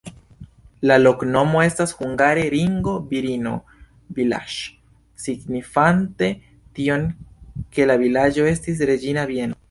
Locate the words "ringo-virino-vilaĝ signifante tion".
2.53-7.03